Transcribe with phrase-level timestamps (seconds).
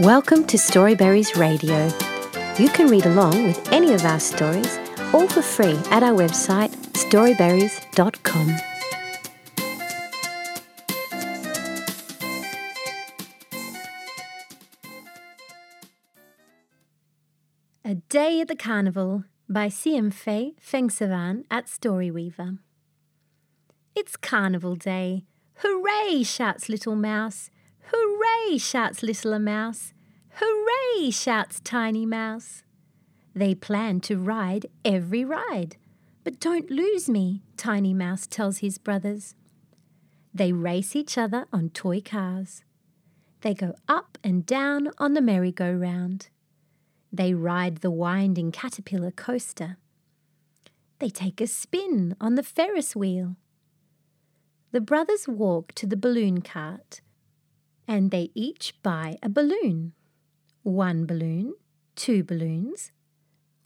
[0.00, 1.84] Welcome to Storyberries Radio.
[2.58, 4.78] You can read along with any of our stories,
[5.12, 8.56] all for free at our website storyberries.com.
[17.84, 20.10] A Day at the Carnival by C.M.
[20.10, 22.58] Fei Fengsavan at Storyweaver.
[23.94, 25.26] It's Carnival Day.
[25.56, 26.22] Hooray!
[26.22, 27.50] shouts Little Mouse.
[27.92, 28.58] Hooray!
[28.58, 29.92] shouts Little Mouse.
[30.34, 31.10] Hooray!
[31.10, 32.62] shouts Tiny Mouse.
[33.34, 35.76] They plan to ride every ride.
[36.22, 39.34] But don't lose me, Tiny Mouse tells his brothers.
[40.32, 42.62] They race each other on toy cars.
[43.40, 46.28] They go up and down on the merry-go-round.
[47.12, 49.78] They ride the winding caterpillar coaster.
[51.00, 53.36] They take a spin on the Ferris wheel.
[54.70, 57.00] The brothers walk to the balloon cart
[57.90, 59.92] and they each buy a balloon.
[60.62, 61.54] One balloon,
[61.96, 62.92] two balloons.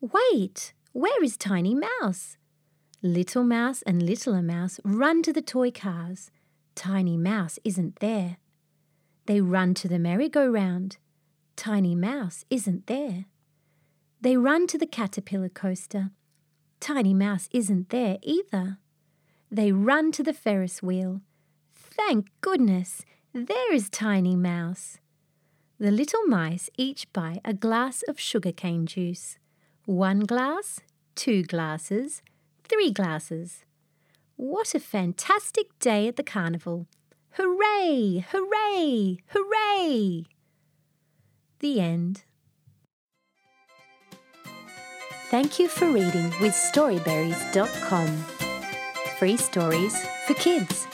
[0.00, 2.38] Wait, where is Tiny Mouse?
[3.02, 6.30] Little Mouse and Littler Mouse run to the toy cars.
[6.74, 8.38] Tiny Mouse isn't there.
[9.26, 10.96] They run to the merry-go-round.
[11.54, 13.26] Tiny Mouse isn't there.
[14.22, 16.12] They run to the caterpillar coaster.
[16.80, 18.78] Tiny Mouse isn't there either.
[19.50, 21.20] They run to the Ferris wheel.
[21.74, 24.98] Thank goodness, there is Tiny Mouse.
[25.80, 29.38] The little mice each buy a glass of sugarcane juice.
[29.86, 30.78] One glass,
[31.16, 32.22] two glasses,
[32.62, 33.64] three glasses.
[34.36, 36.86] What a fantastic day at the carnival!
[37.32, 38.24] Hooray!
[38.30, 39.18] Hooray!
[39.26, 40.26] Hooray!
[41.58, 42.22] The end.
[45.30, 48.06] Thank you for reading with Storyberries.com.
[49.18, 50.86] Free stories for kids.